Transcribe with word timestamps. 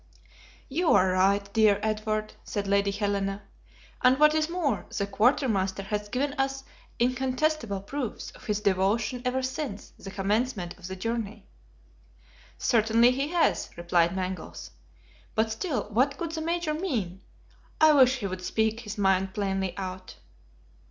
"You 0.67 0.93
are 0.93 1.11
right, 1.11 1.47
dear 1.53 1.79
Edward," 1.83 2.33
said 2.43 2.65
Lady 2.67 2.89
Helena! 2.89 3.43
"and 4.01 4.17
what 4.19 4.33
is 4.33 4.49
more, 4.49 4.87
the 4.97 5.05
quartermaster 5.05 5.83
has 5.83 6.09
given 6.09 6.33
us 6.39 6.63
incontestable 6.97 7.81
proofs 7.81 8.31
of 8.31 8.45
his 8.45 8.61
devotion 8.61 9.21
ever 9.23 9.43
since 9.43 9.91
the 9.99 10.09
commencement 10.09 10.75
of 10.79 10.87
the 10.87 10.95
journey." 10.95 11.45
"Certainly 12.57 13.11
he 13.11 13.27
has," 13.27 13.69
replied 13.77 14.15
Mangles; 14.15 14.71
"but 15.35 15.51
still, 15.51 15.83
what 15.91 16.17
could 16.17 16.31
the 16.31 16.41
Major 16.41 16.73
mean? 16.73 17.21
I 17.79 17.93
wish 17.93 18.15
he 18.17 18.25
would 18.25 18.41
speak 18.43 18.79
his 18.79 18.97
mind 18.97 19.35
plainly 19.35 19.77
out." 19.77 20.15